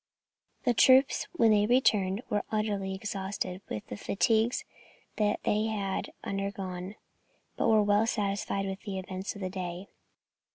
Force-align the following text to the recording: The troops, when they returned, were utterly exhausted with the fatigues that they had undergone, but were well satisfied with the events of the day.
The 0.63 0.73
troops, 0.73 1.27
when 1.33 1.51
they 1.51 1.67
returned, 1.67 2.23
were 2.27 2.41
utterly 2.51 2.95
exhausted 2.95 3.61
with 3.69 3.85
the 3.85 3.95
fatigues 3.95 4.65
that 5.17 5.39
they 5.43 5.65
had 5.65 6.11
undergone, 6.23 6.95
but 7.55 7.67
were 7.69 7.83
well 7.83 8.07
satisfied 8.07 8.65
with 8.65 8.81
the 8.81 8.97
events 8.97 9.35
of 9.35 9.41
the 9.41 9.49
day. 9.51 9.89